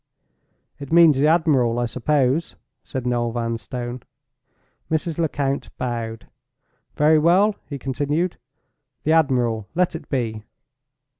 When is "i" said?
1.77-1.85